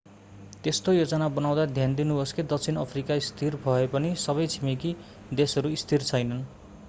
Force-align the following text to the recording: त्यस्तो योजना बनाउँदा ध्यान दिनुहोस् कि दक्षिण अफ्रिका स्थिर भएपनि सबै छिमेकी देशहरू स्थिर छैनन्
त्यस्तो 0.63 0.93
योजना 0.93 1.27
बनाउँदा 1.29 1.65
ध्यान 1.73 1.93
दिनुहोस् 1.95 2.33
कि 2.33 2.43
दक्षिण 2.45 2.77
अफ्रिका 2.77 3.17
स्थिर 3.27 3.57
भएपनि 3.65 4.13
सबै 4.23 4.47
छिमेकी 4.47 4.95
देशहरू 5.35 5.75
स्थिर 5.77 6.01
छैनन् 6.03 6.41